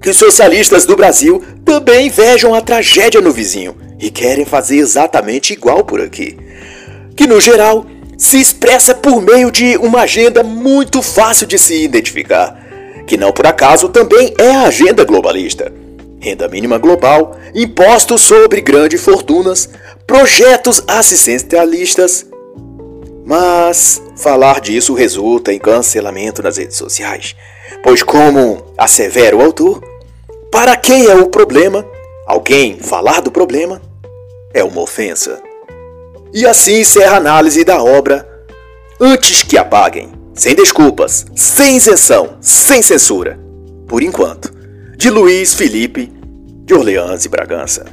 que 0.00 0.10
os 0.10 0.16
socialistas 0.16 0.86
do 0.86 0.94
Brasil 0.94 1.42
também 1.64 2.06
invejam 2.06 2.54
a 2.54 2.60
tragédia 2.60 3.20
no 3.20 3.32
vizinho 3.32 3.74
e 3.98 4.10
querem 4.10 4.44
fazer 4.44 4.76
exatamente 4.76 5.52
igual 5.52 5.82
por 5.82 6.00
aqui 6.00 6.38
que 7.16 7.26
no 7.26 7.40
geral 7.40 7.86
se 8.16 8.40
expressa 8.40 8.94
por 8.94 9.20
meio 9.20 9.50
de 9.50 9.76
uma 9.76 10.02
agenda 10.02 10.42
muito 10.42 11.02
fácil 11.02 11.46
de 11.46 11.58
se 11.58 11.82
identificar, 11.82 12.56
que 13.06 13.16
não 13.16 13.32
por 13.32 13.46
acaso 13.46 13.88
também 13.88 14.34
é 14.38 14.50
a 14.50 14.62
agenda 14.62 15.04
globalista. 15.04 15.72
Renda 16.20 16.48
mínima 16.48 16.78
global, 16.78 17.36
impostos 17.54 18.22
sobre 18.22 18.62
grandes 18.62 19.02
fortunas, 19.02 19.68
projetos 20.06 20.82
assistencialistas. 20.86 22.26
Mas 23.26 24.00
falar 24.16 24.60
disso 24.60 24.94
resulta 24.94 25.52
em 25.52 25.58
cancelamento 25.58 26.42
nas 26.42 26.56
redes 26.56 26.76
sociais, 26.76 27.36
pois, 27.82 28.02
como 28.02 28.64
assevera 28.78 29.36
o 29.36 29.42
autor, 29.42 29.82
para 30.50 30.76
quem 30.76 31.06
é 31.06 31.14
o 31.14 31.26
problema, 31.26 31.84
alguém 32.26 32.78
falar 32.78 33.20
do 33.20 33.30
problema 33.30 33.82
é 34.54 34.62
uma 34.62 34.80
ofensa. 34.80 35.42
E 36.34 36.44
assim 36.44 36.80
encerra 36.80 37.14
a 37.14 37.18
análise 37.18 37.62
da 37.64 37.80
obra 37.80 38.28
Antes 39.00 39.42
que 39.42 39.56
apaguem, 39.56 40.12
sem 40.34 40.54
desculpas, 40.54 41.26
sem 41.34 41.76
isenção, 41.76 42.38
sem 42.40 42.80
censura, 42.80 43.38
por 43.88 44.02
enquanto, 44.02 44.52
de 44.96 45.10
Luiz 45.10 45.52
Felipe 45.54 46.12
de 46.64 46.74
Orleans 46.74 47.24
e 47.24 47.28
Bragança. 47.28 47.84